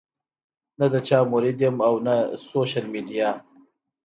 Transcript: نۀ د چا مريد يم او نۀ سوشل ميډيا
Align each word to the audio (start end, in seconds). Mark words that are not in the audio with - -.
نۀ 0.77 0.87
د 0.93 0.95
چا 1.07 1.19
مريد 1.31 1.57
يم 1.65 1.75
او 1.87 1.95
نۀ 2.05 2.15
سوشل 2.47 2.85
ميډيا 2.93 3.29